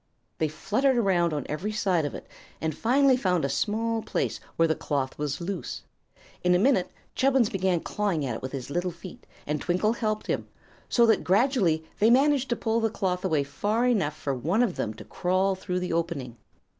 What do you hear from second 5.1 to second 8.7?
was loose. In a minute Chubbins began clawing at it with